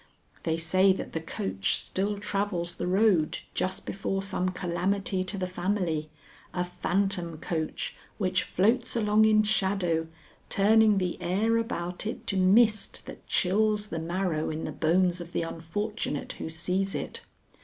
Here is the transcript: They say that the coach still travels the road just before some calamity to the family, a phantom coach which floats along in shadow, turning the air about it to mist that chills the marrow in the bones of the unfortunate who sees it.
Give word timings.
They 0.41 0.57
say 0.57 0.93
that 0.93 1.13
the 1.13 1.19
coach 1.21 1.77
still 1.77 2.17
travels 2.17 2.73
the 2.73 2.87
road 2.87 3.37
just 3.53 3.85
before 3.85 4.23
some 4.23 4.49
calamity 4.49 5.23
to 5.23 5.37
the 5.37 5.45
family, 5.45 6.09
a 6.55 6.63
phantom 6.63 7.37
coach 7.37 7.95
which 8.17 8.41
floats 8.41 8.95
along 8.95 9.25
in 9.25 9.43
shadow, 9.43 10.07
turning 10.49 10.97
the 10.97 11.21
air 11.21 11.55
about 11.57 12.07
it 12.07 12.25
to 12.25 12.35
mist 12.37 13.05
that 13.05 13.27
chills 13.27 13.89
the 13.89 13.99
marrow 13.99 14.49
in 14.49 14.63
the 14.65 14.71
bones 14.71 15.21
of 15.21 15.33
the 15.33 15.43
unfortunate 15.43 16.31
who 16.31 16.49
sees 16.49 16.95
it. 16.95 17.21